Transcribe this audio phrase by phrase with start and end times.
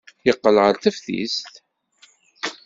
[0.25, 1.53] Yeqqel ɣer teftist.